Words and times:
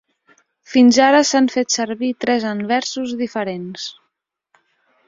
Fins 0.75 0.97
ara, 1.07 1.19
s'han 1.33 1.49
fet 1.57 1.75
servir 1.75 2.11
tres 2.27 2.49
anversos 2.55 3.17
diferents. 3.21 3.87